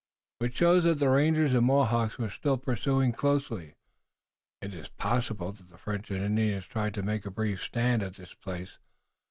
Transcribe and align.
"Which 0.39 0.55
shows 0.57 0.83
that 0.85 0.97
the 0.97 1.09
rangers 1.11 1.53
and 1.53 1.67
Mohawks 1.67 2.17
were 2.17 2.31
still 2.31 2.57
pursuing 2.57 3.11
closely. 3.11 3.75
It 4.59 4.73
is 4.73 4.89
possible 4.89 5.51
that 5.51 5.69
the 5.69 5.77
French 5.77 6.09
and 6.09 6.23
Indians 6.25 6.65
tried 6.65 6.95
to 6.95 7.03
make 7.03 7.23
a 7.27 7.29
brief 7.29 7.61
stand 7.61 8.01
at 8.01 8.15
this 8.15 8.33
place. 8.33 8.79